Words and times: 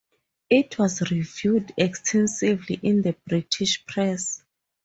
It 0.49 0.79
was 0.79 1.11
reviewed 1.11 1.75
extensively 1.77 2.79
in 2.81 3.03
the 3.03 3.15
British 3.27 3.85
press. 3.85 4.41